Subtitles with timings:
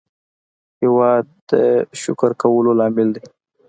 [0.81, 1.51] هېواد د
[2.01, 3.23] شکر کولو لامل دی.